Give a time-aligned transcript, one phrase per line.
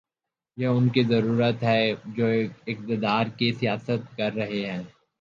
[0.57, 2.27] یہ ان کی ضرورت ہے جو
[2.67, 4.83] اقتدار کی سیاست کر رہے ہیں۔